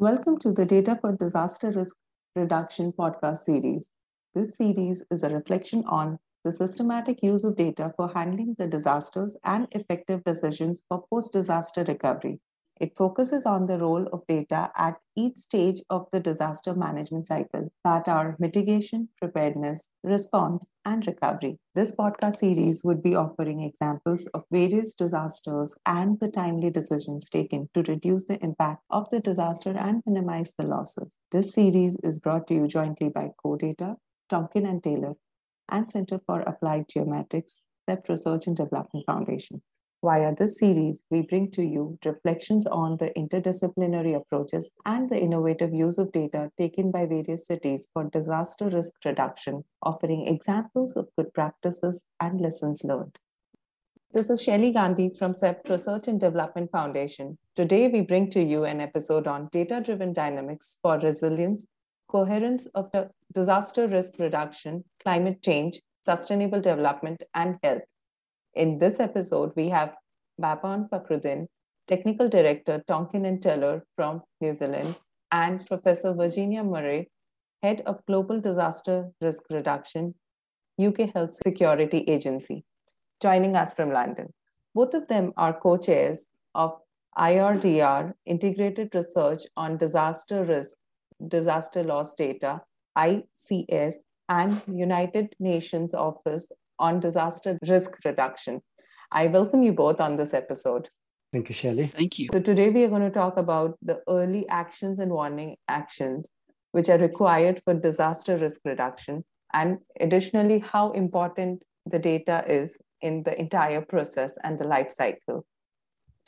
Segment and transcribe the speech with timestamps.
[0.00, 1.96] Welcome to the Data for Disaster Risk
[2.36, 3.90] Reduction podcast series.
[4.32, 9.36] This series is a reflection on the systematic use of data for handling the disasters
[9.42, 12.38] and effective decisions for post disaster recovery.
[12.80, 17.72] It focuses on the role of data at each stage of the disaster management cycle
[17.84, 21.58] that are mitigation, preparedness, response, and recovery.
[21.74, 27.68] This podcast series would be offering examples of various disasters and the timely decisions taken
[27.74, 31.18] to reduce the impact of the disaster and minimize the losses.
[31.32, 33.96] This series is brought to you jointly by CoData,
[34.28, 35.14] Tonkin and Taylor,
[35.68, 39.62] and Center for Applied Geomatics, CEPT Research and Development Foundation.
[40.04, 45.74] Via this series, we bring to you reflections on the interdisciplinary approaches and the innovative
[45.74, 51.34] use of data taken by various cities for disaster risk reduction, offering examples of good
[51.34, 53.18] practices and lessons learned.
[54.12, 57.36] This is Shelly Gandhi from CEPT Research and Development Foundation.
[57.56, 61.66] Today, we bring to you an episode on data driven dynamics for resilience,
[62.06, 62.92] coherence of
[63.34, 67.82] disaster risk reduction, climate change, sustainable development, and health
[68.54, 69.94] in this episode, we have
[70.38, 71.46] Bapon Fakhruddin,
[71.86, 74.96] Technical Director, Tonkin and Taylor from New Zealand,
[75.32, 77.10] and Professor Virginia Murray,
[77.62, 80.14] Head of Global Disaster Risk Reduction,
[80.80, 82.64] UK Health Security Agency,
[83.20, 84.32] joining us from London.
[84.74, 86.78] Both of them are co-chairs of
[87.18, 90.76] IRDR, Integrated Research on Disaster Risk,
[91.26, 92.62] Disaster Loss Data,
[92.96, 93.94] ICS,
[94.28, 98.60] and United Nations Office on disaster risk reduction.
[99.10, 100.88] I welcome you both on this episode.
[101.32, 101.86] Thank you, Shelley.
[101.88, 102.28] Thank you.
[102.32, 106.32] So, today we are going to talk about the early actions and warning actions
[106.72, 113.22] which are required for disaster risk reduction, and additionally, how important the data is in
[113.22, 115.46] the entire process and the life cycle.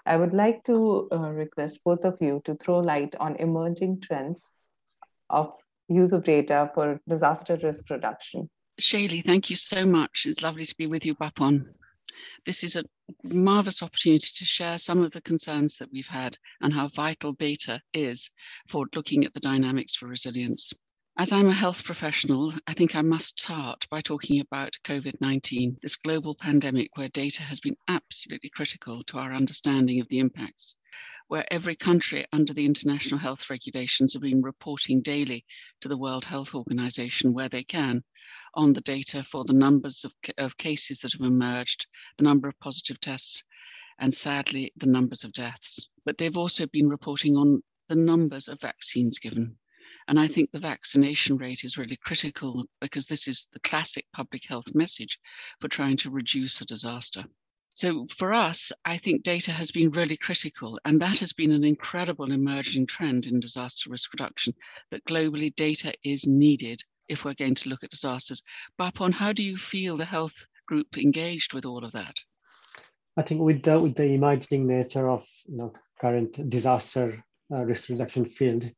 [0.06, 4.52] I would like to uh, request both of you to throw light on emerging trends
[5.28, 5.50] of
[5.88, 8.48] use of data for disaster risk reduction.
[8.80, 10.24] Shaylee, thank you so much.
[10.26, 11.68] It's lovely to be with you, Bapon.
[12.46, 12.84] This is a
[13.22, 17.80] marvelous opportunity to share some of the concerns that we've had and how vital data
[17.92, 18.30] is
[18.70, 20.72] for looking at the dynamics for resilience.
[21.16, 25.78] As I'm a health professional, I think I must start by talking about COVID 19,
[25.82, 30.76] this global pandemic where data has been absolutely critical to our understanding of the impacts,
[31.26, 35.44] where every country under the international health regulations have been reporting daily
[35.80, 38.04] to the World Health Organization where they can
[38.54, 41.88] on the data for the numbers of, of cases that have emerged,
[42.18, 43.42] the number of positive tests,
[43.98, 45.88] and sadly, the numbers of deaths.
[46.04, 49.58] But they've also been reporting on the numbers of vaccines given.
[50.10, 54.42] And I think the vaccination rate is really critical because this is the classic public
[54.44, 55.20] health message
[55.60, 57.24] for trying to reduce a disaster.
[57.68, 61.62] So for us, I think data has been really critical, and that has been an
[61.62, 64.52] incredible emerging trend in disaster risk reduction
[64.90, 68.42] that globally data is needed if we're going to look at disasters.
[68.78, 72.16] Bapon, how do you feel the health group engaged with all of that?
[73.16, 77.90] I think with the, with the emerging nature of you know, current disaster uh, risk
[77.90, 78.68] reduction field,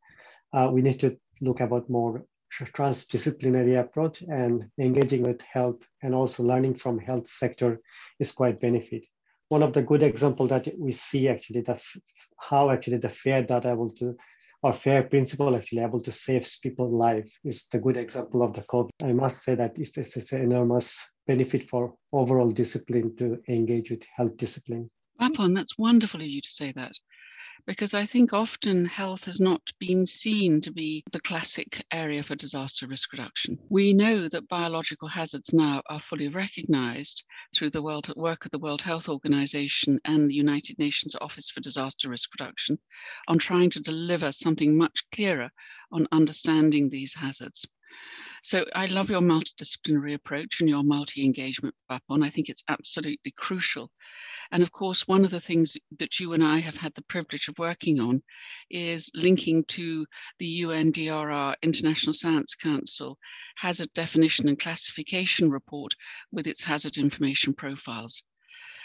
[0.52, 6.42] uh, we need to look about more transdisciplinary approach and engaging with health and also
[6.42, 7.80] learning from health sector
[8.20, 9.06] is quite benefit.
[9.48, 11.80] One of the good example that we see actually the
[12.38, 14.16] how actually the FAIR data able to
[14.62, 18.62] or FAIR principle actually able to save people's life is the good example of the
[18.62, 18.90] COVID.
[19.02, 20.96] I must say that it's, it's an enormous
[21.26, 24.88] benefit for overall discipline to engage with health discipline.
[25.18, 26.92] Bapon, that's wonderful of you to say that
[27.66, 32.34] because I think often health has not been seen to be the classic area for
[32.34, 33.58] disaster risk reduction.
[33.68, 37.22] We know that biological hazards now are fully recognized
[37.54, 41.60] through the world, work of the World Health Organization and the United Nations Office for
[41.60, 42.78] Disaster Risk Reduction
[43.28, 45.50] on trying to deliver something much clearer
[45.92, 47.66] on understanding these hazards.
[48.42, 52.22] So I love your multidisciplinary approach and your multi-engagement, Bapon.
[52.22, 53.90] I think it's absolutely crucial
[54.52, 57.48] and of course, one of the things that you and I have had the privilege
[57.48, 58.22] of working on
[58.68, 60.04] is linking to
[60.38, 63.18] the UNDRR International Science Council
[63.56, 65.94] hazard definition and classification report
[66.30, 68.24] with its hazard information profiles.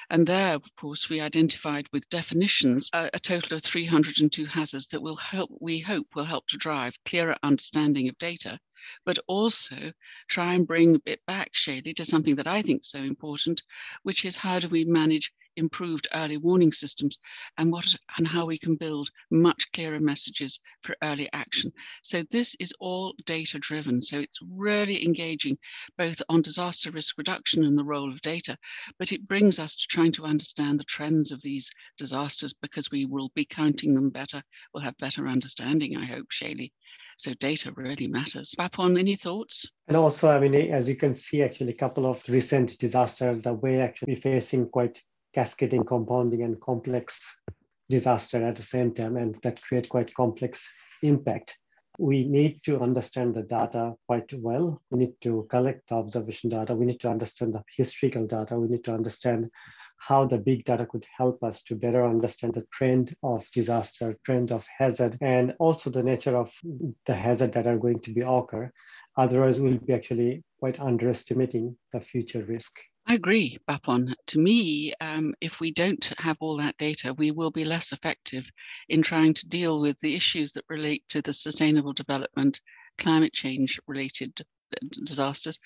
[0.10, 5.02] And there, of course, we identified with definitions a, a, total of 302 hazards that
[5.02, 8.58] will help, we hope will help to drive clearer understanding of data
[9.06, 9.92] but also
[10.28, 13.62] try and bring it back, Shaylee, to something that I think is so important,
[14.04, 17.18] which is how do we manage improved early warning systems
[17.58, 21.72] and what and how we can build much clearer messages for early action.
[22.04, 24.02] So this is all data driven.
[24.02, 25.58] So it's really engaging
[25.98, 28.58] both on disaster risk reduction and the role of data,
[29.00, 33.06] but it brings us to trying to understand the trends of these disasters because we
[33.06, 34.44] will be counting them better.
[34.74, 36.72] We'll have better understanding, I hope, Shaylee.
[37.18, 38.54] So data really matters.
[38.56, 39.68] Bapon, any thoughts?
[39.88, 43.56] And also, I mean, as you can see, actually, a couple of recent disasters that
[43.56, 45.02] we're actually facing quite
[45.34, 47.20] cascading, compounding, and complex
[47.90, 50.70] disaster at the same time, and that create quite complex
[51.02, 51.58] impact.
[51.98, 54.80] We need to understand the data quite well.
[54.92, 56.76] We need to collect the observation data.
[56.76, 58.60] We need to understand the historical data.
[58.60, 59.50] We need to understand
[59.98, 64.52] how the big data could help us to better understand the trend of disaster, trend
[64.52, 66.52] of hazard, and also the nature of
[67.06, 68.72] the hazard that are going to be occur.
[69.18, 72.74] Otherwise, we'll be actually quite underestimating the future risk.
[73.10, 74.14] I agree, Bapon.
[74.28, 78.44] To me, um, if we don't have all that data, we will be less effective
[78.90, 82.60] in trying to deal with the issues that relate to the sustainable development,
[82.98, 84.34] climate change related
[85.04, 85.60] disasters,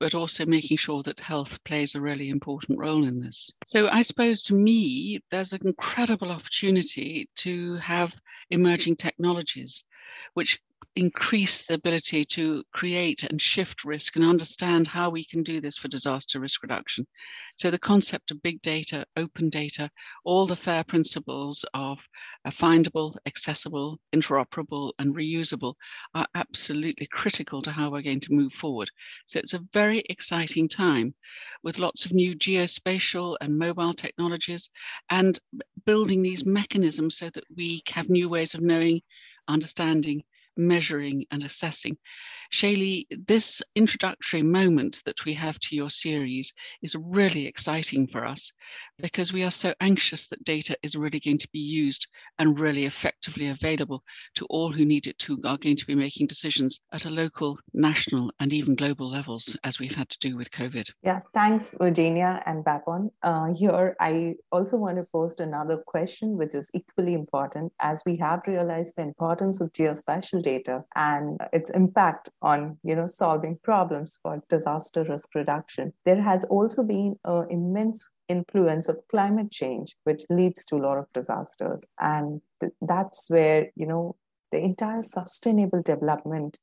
[0.00, 3.50] but also making sure that health plays a really important role in this.
[3.64, 8.14] So I suppose to me, there's an incredible opportunity to have
[8.50, 9.84] emerging technologies
[10.34, 10.58] which
[10.98, 15.78] increase the ability to create and shift risk and understand how we can do this
[15.78, 17.06] for disaster risk reduction.
[17.54, 19.90] So the concept of big data, open data,
[20.24, 21.98] all the FAIR principles of
[22.48, 25.74] findable, accessible, interoperable, and reusable
[26.14, 28.90] are absolutely critical to how we're going to move forward.
[29.28, 31.14] So it's a very exciting time
[31.62, 34.68] with lots of new geospatial and mobile technologies
[35.10, 35.38] and
[35.86, 39.00] building these mechanisms so that we have new ways of knowing,
[39.46, 40.24] understanding,
[40.58, 41.96] measuring and assessing.
[42.52, 46.52] Shaylee, this introductory moment that we have to your series
[46.82, 48.52] is really exciting for us
[48.98, 52.06] because we are so anxious that data is really going to be used
[52.38, 54.02] and really effectively available
[54.36, 57.58] to all who need it to are going to be making decisions at a local,
[57.74, 60.88] national, and even global levels as we've had to do with COVID.
[61.02, 63.10] Yeah, thanks, Virginia and Bapon.
[63.22, 68.16] Uh, here, I also want to post another question, which is equally important as we
[68.16, 74.18] have realized the importance of geospatial data and its impact on you know solving problems
[74.22, 75.92] for disaster risk reduction.
[76.04, 80.98] There has also been an immense influence of climate change which leads to a lot
[80.98, 81.84] of disasters.
[81.98, 84.16] And th- that's where you know
[84.50, 86.58] the entire sustainable development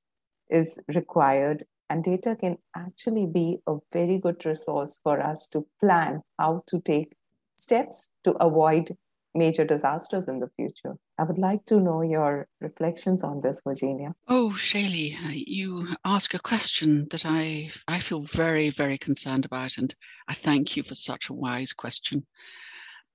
[0.50, 1.66] is required.
[1.89, 6.80] And data can actually be a very good resource for us to plan how to
[6.80, 7.13] take
[7.57, 8.98] steps to avoid
[9.35, 10.95] major disasters in the future.
[11.19, 14.15] I would like to know your reflections on this, Virginia.
[14.27, 19.77] Oh, Shaylee, uh, you ask a question that I, I feel very, very concerned about,
[19.77, 19.93] and
[20.27, 22.25] I thank you for such a wise question.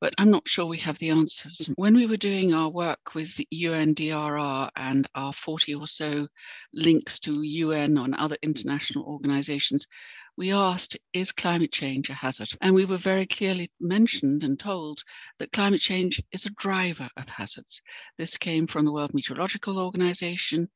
[0.01, 1.69] But I'm not sure we have the answers.
[1.75, 6.27] When we were doing our work with UNDRR and our 40 or so
[6.73, 9.87] links to UN and other international organizations,
[10.37, 12.49] we asked, is climate change a hazard?
[12.61, 15.03] And we were very clearly mentioned and told
[15.39, 17.83] that climate change is a driver of hazards.
[18.17, 20.69] This came from the World Meteorological Organization,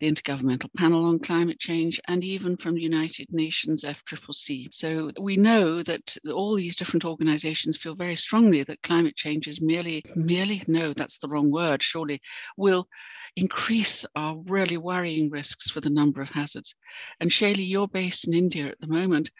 [0.00, 4.68] the Intergovernmental Panel on Climate Change, and even from United Nations FCCC.
[4.72, 9.60] So we know that all these different organizations feel very strongly that climate change is
[9.60, 12.20] merely, merely, no, that's the wrong word, surely,
[12.56, 12.88] will
[13.36, 16.74] increase our really worrying risks for the number of hazards.
[17.20, 19.30] And Shaylee, you're based in India at the moment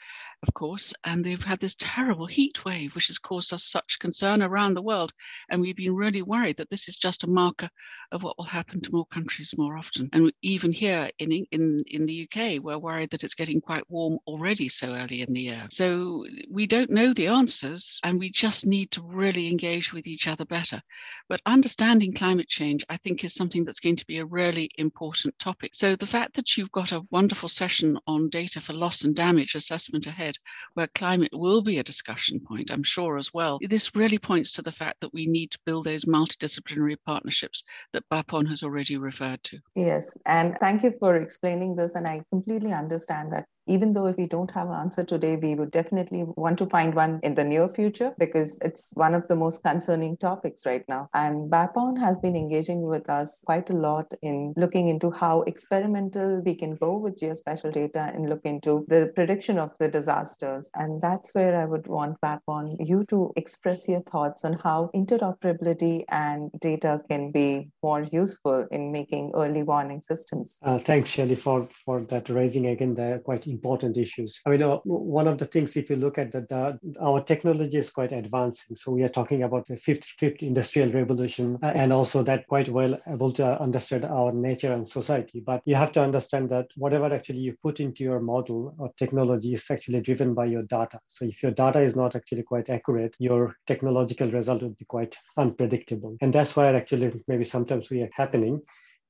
[0.43, 4.43] of course, and they've had this terrible heat wave, which has caused us such concern
[4.43, 5.13] around the world.
[5.51, 7.69] And we've been really worried that this is just a marker
[8.11, 10.09] of what will happen to more countries more often.
[10.15, 14.19] And even here in, in, in the UK, we're worried that it's getting quite warm
[14.27, 15.67] already so early in the year.
[15.71, 20.27] So we don't know the answers, and we just need to really engage with each
[20.27, 20.81] other better.
[21.29, 25.39] But understanding climate change, I think, is something that's going to be a really important
[25.39, 25.75] topic.
[25.75, 29.55] So the fact that you've got a wonderful session on data for loss and damage
[29.55, 30.37] assessment ahead ahead,
[30.75, 33.59] where climate will be a discussion point, I'm sure, as well.
[33.69, 38.09] This really points to the fact that we need to build those multidisciplinary partnerships that
[38.11, 39.59] Bapon has already referred to.
[39.75, 41.95] Yes, and thank you for explaining this.
[41.95, 45.55] And I completely understand that even though if we don't have an answer today, we
[45.55, 49.37] would definitely want to find one in the near future because it's one of the
[49.37, 51.09] most concerning topics right now.
[51.15, 56.43] And BAPON has been engaging with us quite a lot in looking into how experimental
[56.45, 60.69] we can go with geospatial data and look into the prediction of the disasters.
[60.75, 66.05] And that's where I would want BAPON you to express your thoughts on how interoperability
[66.09, 70.59] and data can be more useful in making early warning systems.
[70.63, 74.41] Uh, thanks, Shelley, for, for that raising again the quite important issues.
[74.47, 77.77] I mean, uh, one of the things, if you look at the, the, our technology
[77.77, 78.75] is quite advancing.
[78.75, 82.71] So we are talking about the fifth, fifth industrial revolution, uh, and also that quite
[82.71, 85.43] well able to understand our nature and society.
[85.45, 89.53] But you have to understand that whatever actually you put into your model or technology
[89.53, 90.99] is actually driven by your data.
[91.07, 95.17] So if your data is not actually quite accurate, your technological result would be quite
[95.37, 96.17] unpredictable.
[96.23, 98.63] And that's why actually maybe sometimes we are happening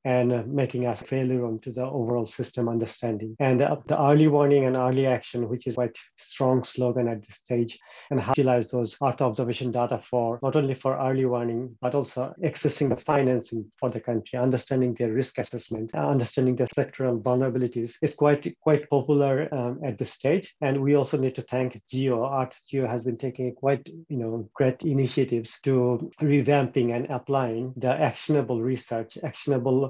[0.05, 3.37] and uh, making us failure onto the overall system understanding.
[3.39, 7.37] And uh, the early warning and early action, which is quite strong slogan at this
[7.37, 7.79] stage,
[8.11, 11.95] and how to utilize those Earth observation data for not only for early warning, but
[11.95, 17.21] also accessing the financing for the country, understanding their risk assessment, uh, understanding the sectoral
[17.23, 20.55] vulnerabilities is quite quite popular um, at this stage.
[20.61, 22.25] And we also need to thank GEO.
[22.41, 27.91] Earth GEO has been taking quite you know great initiatives to revamping and applying the
[27.91, 29.90] actionable research, actionable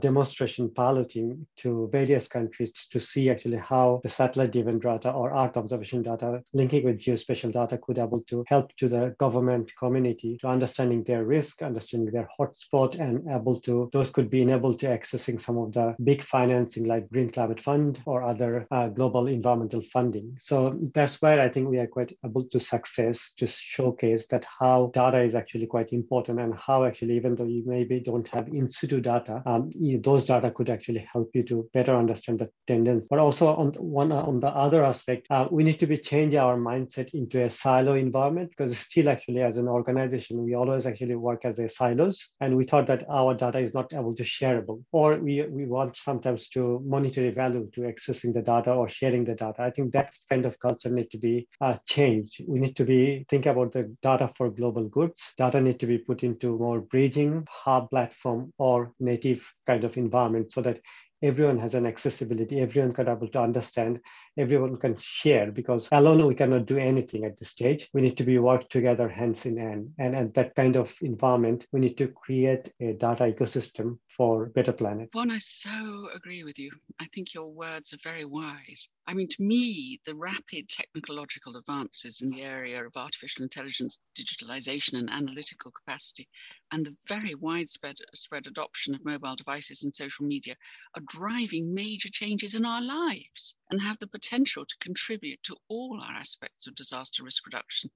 [0.00, 5.56] demonstration piloting to various countries to see actually how the satellite driven data or Earth
[5.56, 10.48] observation data linking with geospatial data could able to help to the government community to
[10.48, 15.40] understanding their risk, understanding their hotspot, and able to those could be enabled to accessing
[15.40, 20.36] some of the big financing like Green Climate Fund or other uh, global environmental funding.
[20.38, 24.90] So that's where I think we are quite able to success to showcase that how
[24.92, 28.68] data is actually quite important and how actually even though you maybe don't have in
[28.68, 33.06] situ data, um, you, those data could actually help you to better understand the tendency.
[33.10, 36.38] But also on the, one on the other aspect, uh, we need to be changing
[36.38, 41.14] our mindset into a silo environment because still actually as an organization, we always actually
[41.14, 44.82] work as a silos, and we thought that our data is not able to shareable,
[44.92, 49.34] or we we want sometimes to monetary value to accessing the data or sharing the
[49.34, 49.62] data.
[49.62, 52.42] I think that kind of culture need to be uh, changed.
[52.46, 55.34] We need to be think about the data for global goods.
[55.38, 60.52] Data need to be put into more bridging hub platform or native kind of environment
[60.52, 60.80] so that
[61.22, 64.00] everyone has an accessibility, everyone can able to understand,
[64.36, 67.88] everyone can share because alone we cannot do anything at this stage.
[67.92, 69.90] We need to be work together hands in hand.
[69.98, 74.72] And at that kind of environment, we need to create a data ecosystem for better
[74.72, 75.10] planet.
[75.12, 76.70] Bon, I so agree with you.
[77.00, 78.88] I think your words are very wise.
[79.06, 84.94] I mean, to me, the rapid technological advances in the area of artificial intelligence, digitalization,
[84.94, 86.28] and analytical capacity,
[86.72, 90.56] and the very widespread spread adoption of mobile devices and social media
[90.94, 96.00] are driving major changes in our lives and have the potential to contribute to all
[96.04, 97.90] our aspects of disaster risk reduction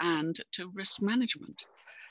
[0.00, 1.62] and to risk management.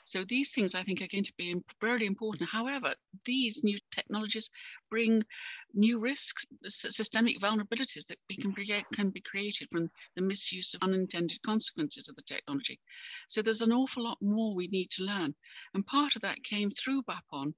[0.04, 2.50] So these things I think are going to be very important.
[2.50, 2.94] However,
[3.24, 4.50] these new technologies
[4.90, 5.24] bring
[5.72, 11.40] new risks, systemic vulnerabilities that can, create, can be created from the misuse of unintended
[11.42, 12.78] consequences of the technology.
[13.28, 15.34] So there's an awful lot more we need to learn.
[15.72, 17.54] And part of that came through BAPON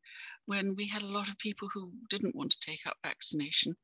[0.46, 3.76] when we had a lot of people who didn't want to take up vaccination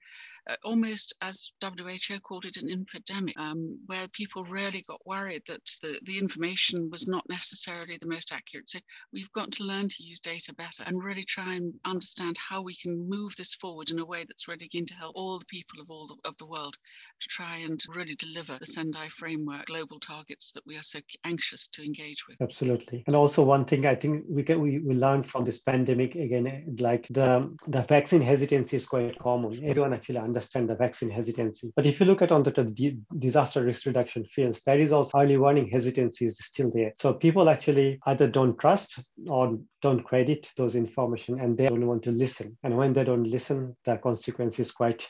[0.48, 5.62] uh, almost as WHO called it an infodemic, um, where people really got worried that
[5.82, 8.68] the, the information was not necessarily the most accurate.
[8.68, 8.78] So
[9.12, 12.76] we've got to learn to use data better and really try and understand how we
[12.76, 15.80] can move this forward in a way that's really going to help all the people
[15.80, 16.76] of all the, of the world
[17.20, 21.68] to try and really deliver the Sendai framework global targets that we are so anxious
[21.68, 22.36] to engage with.
[22.40, 23.04] Absolutely.
[23.06, 26.76] And also one thing I think we can we, we learned from this pandemic again,
[26.78, 29.64] like the the vaccine hesitancy is quite common.
[29.64, 31.72] Everyone actually understand the vaccine hesitancy.
[31.76, 35.18] But if you look at on the, the disaster risk reduction fields, there is also
[35.18, 36.92] early warning hesitancy is still there.
[36.96, 38.98] So people actually either don't trust
[39.28, 42.56] or don't credit those information and they don't want to listen.
[42.62, 45.06] And when they don't listen, the consequence is quite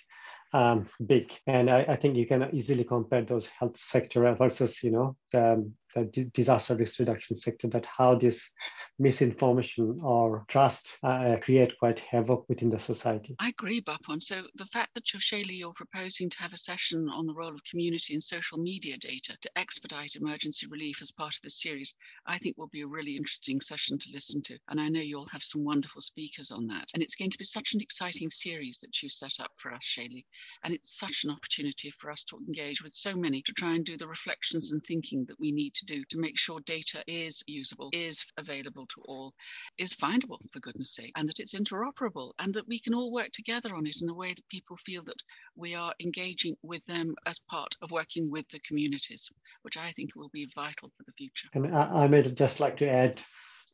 [0.53, 1.33] um, big.
[1.47, 5.73] And I, I, think you can easily compare those health sector versus, you know, um,
[5.95, 8.51] the disaster risk reduction sector that how this
[8.99, 13.35] misinformation or trust uh, create quite havoc within the society.
[13.39, 14.21] I agree, Bapon.
[14.21, 17.55] So the fact that you're Shaylee, you're proposing to have a session on the role
[17.55, 21.95] of community and social media data to expedite emergency relief as part of this series,
[22.27, 24.59] I think will be a really interesting session to listen to.
[24.69, 26.89] And I know you'll have some wonderful speakers on that.
[26.95, 29.83] And it's going to be such an exciting series that you've set up for us,
[29.85, 30.25] Shaylee.
[30.65, 33.85] And it's such an opportunity for us to engage with so many to try and
[33.85, 37.03] do the reflections and thinking that we need to to do to make sure data
[37.07, 39.33] is usable, is available to all,
[39.79, 43.31] is findable, for goodness sake, and that it's interoperable and that we can all work
[43.33, 45.21] together on it in a way that people feel that
[45.57, 49.29] we are engaging with them as part of working with the communities,
[49.63, 51.49] which I think will be vital for the future.
[51.55, 53.21] And I, I might just like to add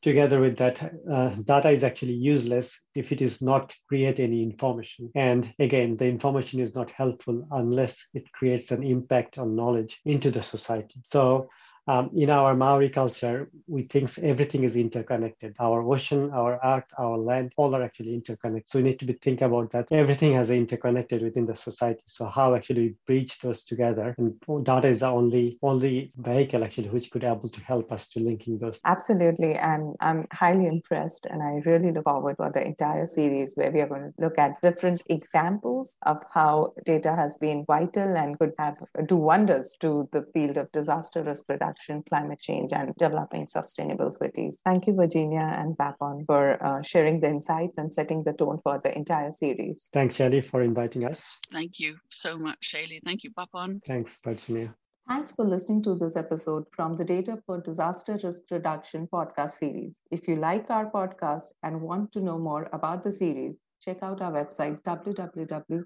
[0.03, 5.11] together with that, uh, data is actually useless if it is not create any information.
[5.15, 10.31] And again, the information is not helpful unless it creates an impact on knowledge into
[10.31, 11.01] the society.
[11.05, 11.49] So
[11.89, 15.57] um, in our Maori culture, we think everything is interconnected.
[15.59, 18.69] Our ocean, our earth, our land, all are actually interconnected.
[18.69, 19.89] So we need to be think about that.
[19.91, 22.03] Everything has interconnected within the society.
[22.05, 24.15] So how actually we bridge those together?
[24.19, 28.21] And data is the only only vehicle actually which could able to help us to
[28.21, 28.81] linking those.
[28.85, 33.71] Absolutely, and I'm highly impressed, and I really look forward for the entire series where
[33.71, 38.39] we are going to look at different examples of how data has been vital and
[38.39, 38.77] could have
[39.07, 44.11] do wonders to the field of disaster risk reduction action, climate change, and developing sustainable
[44.11, 44.61] cities.
[44.65, 48.81] Thank you, Virginia and Bapon, for uh, sharing the insights and setting the tone for
[48.83, 49.89] the entire series.
[49.93, 51.25] Thanks, Shelly, for inviting us.
[51.53, 53.01] Thank you so much, Shelly.
[53.05, 53.81] Thank you, Bapon.
[53.87, 54.75] Thanks, Virginia.
[55.09, 60.03] Thanks for listening to this episode from the Data for Disaster Risk Reduction podcast series.
[60.11, 64.21] If you like our podcast and want to know more about the series, check out
[64.21, 65.85] our website www.crdf.org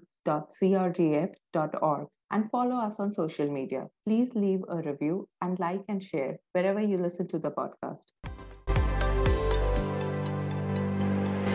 [2.31, 3.87] and follow us on social media.
[4.05, 8.32] Please leave a review and like and share wherever you listen to the podcast.